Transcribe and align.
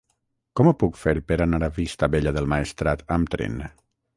Com 0.59 0.69
ho 0.69 0.73
puc 0.83 0.95
fer 1.01 1.13
per 1.31 1.37
anar 1.45 1.59
a 1.67 1.71
Vistabella 1.75 2.35
del 2.39 2.51
Maestrat 2.55 3.05
amb 3.19 3.35
tren? 3.37 3.63